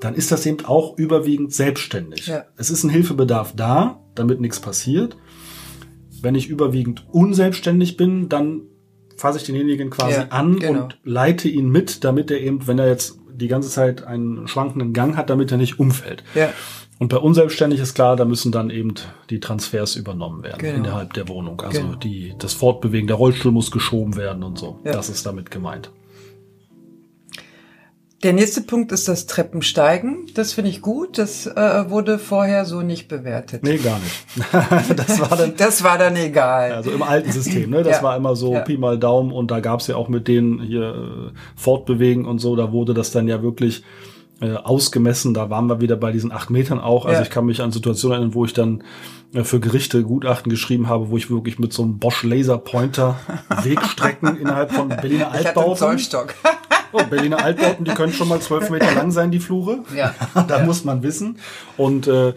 [0.00, 2.26] Dann ist das eben auch überwiegend selbstständig.
[2.26, 2.44] Ja.
[2.56, 5.16] Es ist ein Hilfebedarf da, damit nichts passiert.
[6.22, 8.62] Wenn ich überwiegend unselbstständig bin, dann
[9.20, 10.84] fasse ich denjenigen quasi ja, an genau.
[10.84, 14.92] und leite ihn mit, damit er eben, wenn er jetzt die ganze Zeit einen schwankenden
[14.92, 16.24] Gang hat, damit er nicht umfällt.
[16.34, 16.52] Ja.
[16.98, 18.94] Und bei unselbstständig ist klar, da müssen dann eben
[19.30, 20.76] die Transfers übernommen werden genau.
[20.76, 21.60] innerhalb der Wohnung.
[21.62, 21.94] Also genau.
[21.94, 24.80] die, das Fortbewegen, der Rollstuhl muss geschoben werden und so.
[24.84, 24.92] Ja.
[24.92, 25.90] Das ist damit gemeint.
[28.22, 30.26] Der nächste Punkt ist das Treppensteigen.
[30.34, 31.16] Das finde ich gut.
[31.16, 33.62] Das äh, wurde vorher so nicht bewertet.
[33.62, 34.26] Nee, gar nicht.
[34.98, 36.72] das, war dann, das war dann egal.
[36.72, 37.82] Also im alten System, ne?
[37.82, 38.02] Das ja.
[38.02, 38.60] war immer so ja.
[38.60, 42.56] Pi mal Daumen und da gab's ja auch mit denen hier äh, Fortbewegen und so,
[42.56, 43.84] da wurde das dann ja wirklich
[44.42, 45.32] äh, ausgemessen.
[45.32, 47.06] Da waren wir wieder bei diesen acht Metern auch.
[47.06, 47.22] Also ja.
[47.22, 48.84] ich kann mich an Situationen erinnern, wo ich dann
[49.32, 53.18] äh, für Gerichte Gutachten geschrieben habe, wo ich wirklich mit so einem Bosch Laser Pointer
[53.62, 55.98] Wegstrecken innerhalb von Berliner Altbauten.
[56.92, 59.84] Oh, Berliner Altbauten, die können schon mal zwölf Meter lang sein, die Flure.
[59.96, 60.14] Ja.
[60.48, 60.64] da ja.
[60.64, 61.38] muss man wissen.
[61.76, 62.34] Und äh,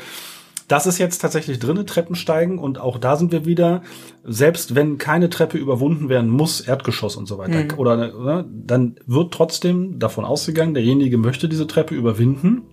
[0.68, 2.58] das ist jetzt tatsächlich drinne, Treppensteigen.
[2.58, 3.82] Und auch da sind wir wieder,
[4.24, 7.78] selbst wenn keine Treppe überwunden werden muss, Erdgeschoss und so weiter, mhm.
[7.78, 12.64] oder ne, dann wird trotzdem davon ausgegangen, derjenige möchte diese Treppe überwinden.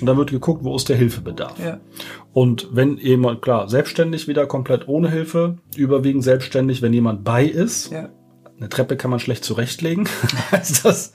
[0.00, 1.58] Und dann wird geguckt, wo ist der Hilfebedarf.
[1.58, 1.80] Ja.
[2.32, 7.90] Und wenn jemand, klar, selbstständig wieder komplett ohne Hilfe, überwiegend selbstständig, wenn jemand bei ist,
[7.90, 8.08] ja.
[8.60, 10.06] Eine Treppe kann man schlecht zurechtlegen.
[10.50, 11.14] das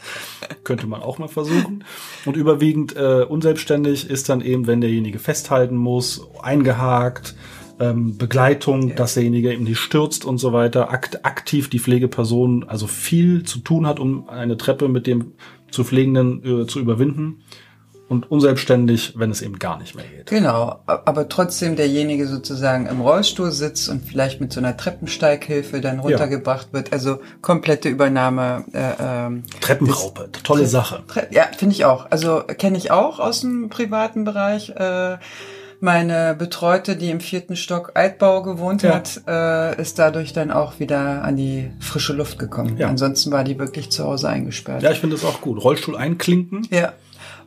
[0.63, 1.83] könnte man auch mal versuchen.
[2.25, 7.35] Und überwiegend äh, unselbstständig ist dann eben, wenn derjenige festhalten muss, eingehakt,
[7.79, 8.95] ähm, Begleitung, ja.
[8.95, 13.59] dass derjenige eben nicht stürzt und so weiter, akt aktiv die Pflegeperson also viel zu
[13.59, 15.33] tun hat, um eine Treppe mit dem
[15.69, 17.43] zu Pflegenden äh, zu überwinden
[18.07, 20.27] und unselbstständig, wenn es eben gar nicht mehr geht.
[20.27, 25.99] Genau, aber trotzdem derjenige sozusagen im Rollstuhl sitzt und vielleicht mit so einer Treppensteighilfe dann
[25.99, 26.73] runtergebracht ja.
[26.73, 26.93] wird.
[26.93, 28.65] Also komplette Übernahme.
[28.73, 31.03] Äh, ähm, Treppenraupe, tolle Tre Sache.
[31.07, 32.11] Tre ja, finde ich auch.
[32.11, 34.69] Also kenne ich auch aus dem privaten Bereich.
[34.69, 35.17] Äh,
[35.79, 38.95] meine Betreute, die im vierten Stock Altbau gewohnt ja.
[38.95, 42.77] hat, äh, ist dadurch dann auch wieder an die frische Luft gekommen.
[42.77, 42.87] Ja.
[42.87, 44.83] Ansonsten war die wirklich zu Hause eingesperrt.
[44.83, 45.63] Ja, ich finde das auch gut.
[45.63, 46.67] Rollstuhl einklinken.
[46.69, 46.93] Ja.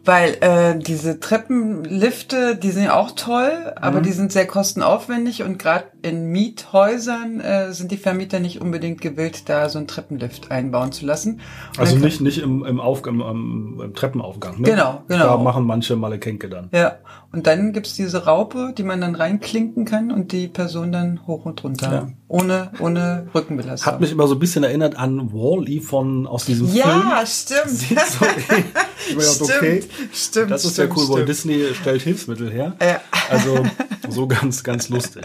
[0.09, 4.05] Weil äh, diese Treppenlifte, die sind ja auch toll, aber mhm.
[4.05, 9.51] die sind sehr kostenaufwendig und gerade in Miethäusern äh, sind die Vermieter nicht unbedingt gewillt,
[9.51, 11.42] da so einen Treppenlift einbauen zu lassen.
[11.75, 14.62] Und also nicht nicht im, im, Auf, im, im, im Treppenaufgang.
[14.62, 14.71] Ne?
[14.71, 15.25] Genau, genau.
[15.25, 16.71] Da machen manche Malekenke dann.
[16.73, 16.97] Ja,
[17.31, 21.44] und dann gibt's diese Raupe, die man dann reinklinken kann und die Person dann hoch
[21.44, 21.92] und runter.
[21.92, 22.09] Ja.
[22.27, 23.92] Ohne, ohne Rückenbelastung.
[23.92, 27.03] Hat mich immer so ein bisschen erinnert an Wall-E von aus diesem ja, Film.
[27.11, 27.68] Ja, stimmt.
[27.68, 28.25] Sieht so,
[29.44, 29.83] stimmt, okay.
[30.13, 30.51] Stimmt.
[30.51, 32.77] Das ist stimmt, ja cool, weil Disney stellt Hilfsmittel her.
[32.81, 33.01] Ja.
[33.31, 33.65] Also
[34.09, 35.25] so ganz, ganz lustig.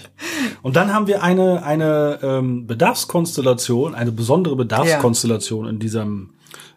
[0.61, 5.71] Und dann haben wir eine, eine ähm, Bedarfskonstellation, eine besondere Bedarfskonstellation ja.
[5.71, 6.29] in diesem,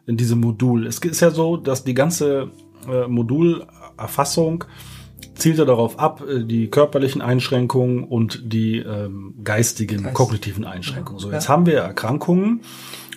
[0.07, 0.87] in diesem Modul.
[0.87, 2.51] Es ist ja so, dass die ganze
[2.89, 4.65] äh, Modulerfassung
[5.35, 10.15] zielt er darauf ab, äh, die körperlichen Einschränkungen und die ähm, geistigen, Geist.
[10.15, 11.21] kognitiven Einschränkungen.
[11.21, 11.51] So, jetzt ja.
[11.51, 12.63] haben wir Erkrankungen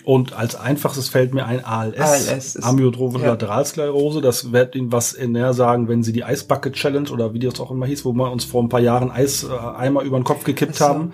[0.04, 3.32] und als einfachstes fällt mir ein ALS, ALS Amyotrophische ja.
[3.32, 4.20] Lateralsklerose.
[4.20, 7.38] Das wird Ihnen was in näher sagen, wenn Sie die Ice Bucket Challenge oder wie
[7.38, 10.24] das auch immer hieß, wo wir uns vor ein paar Jahren Eiseimer äh, über den
[10.24, 10.84] Kopf gekippt so.
[10.86, 11.12] haben.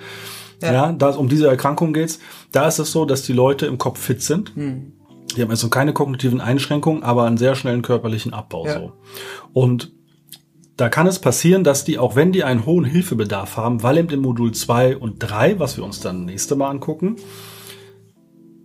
[0.62, 2.20] Ja, ja da um diese Erkrankung geht's.
[2.52, 4.54] Da ist es so, dass die Leute im Kopf fit sind.
[4.54, 4.92] Hm.
[5.36, 8.66] Die haben also keine kognitiven Einschränkungen, aber einen sehr schnellen körperlichen Abbau.
[8.66, 8.78] Ja.
[8.78, 8.92] So.
[9.52, 9.92] Und
[10.76, 14.10] da kann es passieren, dass die, auch wenn die einen hohen Hilfebedarf haben, weil eben
[14.10, 17.16] im Modul 2 und 3, was wir uns dann nächste Mal angucken,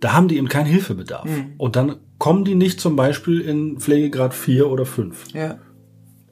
[0.02, 1.24] da haben die eben keinen Hilfebedarf.
[1.24, 1.54] Mhm.
[1.58, 5.32] Und dann kommen die nicht zum Beispiel in Pflegegrad 4 oder 5.
[5.32, 5.58] Ja.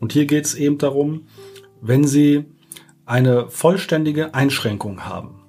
[0.00, 1.28] Und hier geht es eben darum,
[1.80, 2.46] wenn sie
[3.06, 5.42] eine vollständige Einschränkung haben.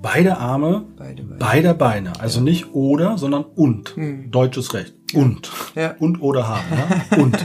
[0.00, 2.20] Beide Arme, beide Beine, beide Beine.
[2.20, 2.44] also ja.
[2.44, 3.96] nicht oder, sondern und.
[3.96, 4.30] Mhm.
[4.30, 4.94] Deutsches Recht.
[5.12, 5.50] Und.
[5.74, 5.96] Ja.
[5.98, 6.64] Und oder haben.
[6.70, 7.16] Ja?
[7.22, 7.44] Und.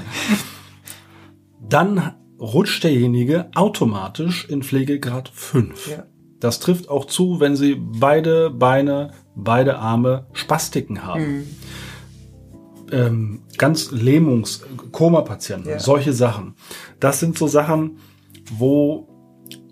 [1.68, 5.88] Dann rutscht derjenige automatisch in Pflegegrad 5.
[5.90, 6.04] Ja.
[6.40, 11.22] Das trifft auch zu, wenn Sie beide Beine, beide Arme Spastiken haben.
[11.22, 11.48] Mhm.
[12.92, 15.80] Ähm, ganz Lähmungs-, Koma-Patienten, ja.
[15.80, 16.56] solche Sachen.
[17.00, 18.00] Das sind so Sachen,
[18.52, 19.08] wo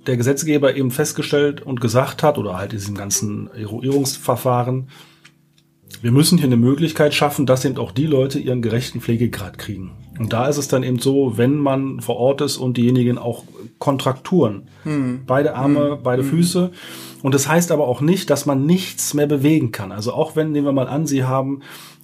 [0.05, 4.89] der Gesetzgeber eben festgestellt und gesagt hat, oder halt in diesem ganzen Eruierungsverfahren,
[6.01, 9.91] wir müssen hier eine Möglichkeit schaffen, dass eben auch die Leute ihren gerechten Pflegegrad kriegen.
[10.19, 13.43] Und da ist es dann eben so, wenn man vor Ort ist und diejenigen auch
[13.77, 15.21] Kontrakturen, hm.
[15.27, 15.97] beide Arme, hm.
[16.03, 16.29] beide hm.
[16.29, 16.71] Füße.
[17.23, 19.91] Und das heißt aber auch nicht, dass man nichts mehr bewegen kann.
[19.91, 21.61] Also auch wenn, nehmen wir mal an, Sie haben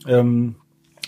[0.07, 0.55] ähm,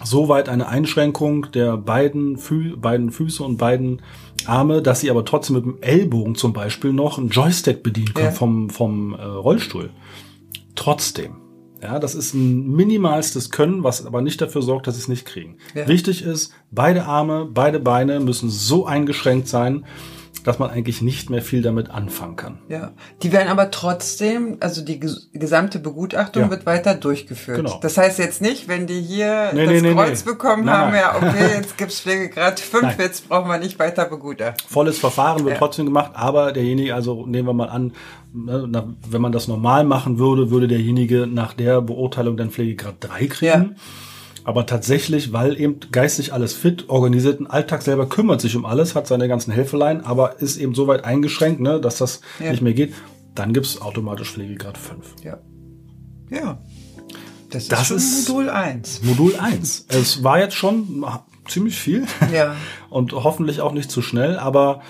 [0.03, 4.01] soweit eine Einschränkung der beiden, Fü beiden Füße und beiden
[4.45, 8.27] Arme, dass Sie aber trotzdem mit dem Ellbogen zum Beispiel noch einen Joystick bedienen können
[8.27, 8.31] ja.
[8.31, 9.91] vom, vom äh, Rollstuhl.
[10.75, 11.44] Trotzdem.
[11.85, 15.23] Ja, das ist ein minimalstes Können, was aber nicht dafür sorgt, dass sie es nicht
[15.23, 15.57] kriegen.
[15.75, 15.87] Ja.
[15.87, 19.85] Wichtig ist, beide Arme, beide Beine müssen so eingeschränkt sein,
[20.45, 22.59] dass man eigentlich nicht mehr viel damit anfangen kann.
[22.69, 22.91] Ja,
[23.23, 24.99] die werden aber trotzdem, also die
[25.33, 26.49] gesamte Begutachtung ja.
[26.51, 27.57] wird weiter durchgeführt.
[27.57, 27.79] Genau.
[27.81, 30.91] Das heißt jetzt nicht, wenn die hier nee, das nee, Kreuz nee, bekommen nein, haben,
[30.91, 31.01] nein.
[31.01, 32.95] ja, okay, jetzt gibt's Pflegegrad 5, nein.
[32.99, 34.69] jetzt brauchen wir nicht weiter begutachten.
[34.69, 35.59] Volles Verfahren wird ja.
[35.59, 37.93] trotzdem gemacht, aber derjenige, also nehmen wir mal an,
[38.31, 43.27] ne, wenn man das normal machen würde, würde derjenige nach der Beurteilung dann Pflegegrad 3
[43.27, 43.45] kriegen.
[43.45, 43.69] Ja.
[44.45, 48.93] Aber tatsächlich, weil eben geistig alles fit, organisiert ein Alltag selber kümmert sich um alles,
[48.93, 52.51] hat seine ganzen Helfeleien, aber ist eben so weit eingeschränkt, ne, dass das ja.
[52.51, 52.93] nicht mehr geht,
[53.33, 55.15] dann gibt's automatisch Pflegegrad 5.
[55.23, 55.39] Ja.
[56.29, 56.59] Ja.
[57.49, 59.01] Das, das ist, Modul 1.
[59.03, 59.87] Modul 1.
[59.89, 61.05] es war jetzt schon
[61.47, 62.05] ziemlich viel.
[62.31, 62.55] Ja.
[62.89, 64.81] Und hoffentlich auch nicht zu schnell, aber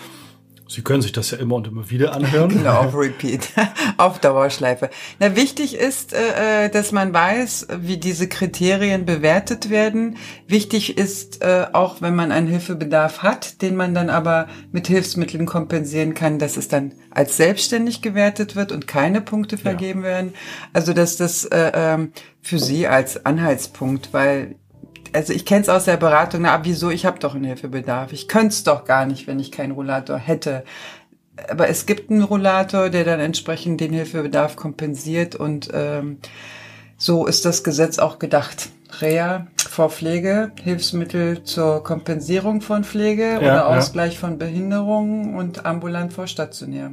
[0.67, 2.49] Sie können sich das ja immer und immer wieder anhören.
[2.57, 3.49] genau, auf Repeat,
[3.97, 4.89] auf Dauerschleife.
[5.19, 10.17] Na, wichtig ist, äh, äh, dass man weiß, wie diese Kriterien bewertet werden.
[10.47, 15.45] Wichtig ist äh, auch, wenn man einen Hilfebedarf hat, den man dann aber mit Hilfsmitteln
[15.45, 20.07] kompensieren kann, dass es dann als selbstständig gewertet wird und keine Punkte vergeben ja.
[20.07, 20.33] werden.
[20.73, 24.55] Also dass das äh, ähm, für Sie als Anhaltspunkt, weil
[25.13, 28.13] also ich kenne es aus der Beratung, na wieso, ich habe doch einen Hilfebedarf.
[28.13, 30.63] Ich könnte es doch gar nicht, wenn ich keinen Rollator hätte.
[31.49, 36.19] Aber es gibt einen Rollator, der dann entsprechend den Hilfebedarf kompensiert und ähm,
[36.97, 38.69] so ist das Gesetz auch gedacht.
[39.01, 44.19] Reha vor Pflege, Hilfsmittel zur Kompensierung von Pflege ja, oder Ausgleich ja.
[44.19, 46.91] von Behinderungen und ambulant vor stationär.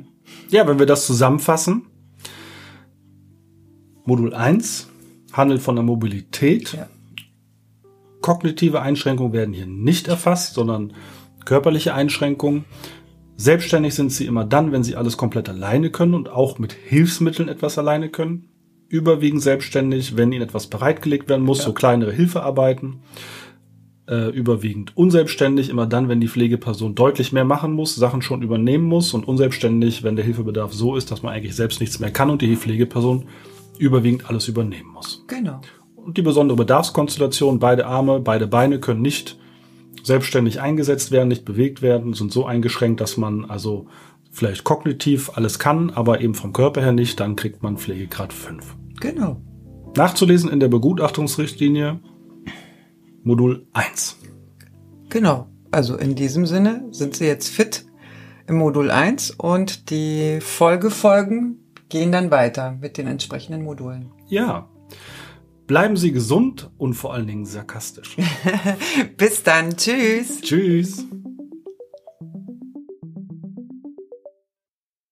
[0.48, 1.86] Ja, wenn wir das zusammenfassen,
[4.04, 4.88] Modul 1
[5.32, 6.72] handelt von der Mobilität.
[6.72, 6.88] Ja.
[8.22, 10.94] Kognitive Einschränkungen werden hier nicht erfasst, sondern
[11.44, 12.64] körperliche Einschränkungen.
[13.36, 17.48] Selbstständig sind sie immer dann, wenn sie alles komplett alleine können und auch mit Hilfsmitteln
[17.48, 18.48] etwas alleine können.
[18.88, 21.64] Überwiegend selbstständig, wenn ihnen etwas bereitgelegt werden muss, ja.
[21.64, 23.00] so kleinere Hilfearbeiten.
[24.08, 28.84] Äh, überwiegend unselbstständig, immer dann, wenn die Pflegeperson deutlich mehr machen muss, Sachen schon übernehmen
[28.84, 32.28] muss und unselbstständig, wenn der Hilfebedarf so ist, dass man eigentlich selbst nichts mehr kann
[32.28, 33.26] und die Pflegeperson
[33.78, 35.24] überwiegend alles übernehmen muss.
[35.28, 35.60] Genau.
[36.04, 39.38] Und die besondere Bedarfskonstellation, beide Arme, beide Beine können nicht
[40.02, 43.86] selbstständig eingesetzt werden, nicht bewegt werden, sind so eingeschränkt, dass man also
[44.32, 48.76] vielleicht kognitiv alles kann, aber eben vom Körper her nicht, dann kriegt man Pflegegrad 5.
[49.00, 49.40] Genau.
[49.96, 52.00] Nachzulesen in der Begutachtungsrichtlinie
[53.22, 54.18] Modul 1.
[55.10, 55.48] Genau.
[55.70, 57.86] Also in diesem Sinne sind Sie jetzt fit
[58.46, 64.10] im Modul 1 und die Folgefolgen gehen dann weiter mit den entsprechenden Modulen.
[64.28, 64.68] Ja,
[65.72, 68.18] Bleiben Sie gesund und vor allen Dingen sarkastisch.
[69.16, 69.74] Bis dann.
[69.74, 70.42] Tschüss.
[70.42, 71.06] Tschüss.